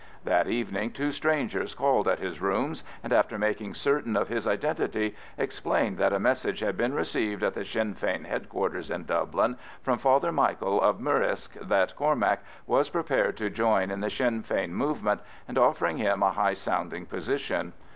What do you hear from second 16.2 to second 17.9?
a high sounding position.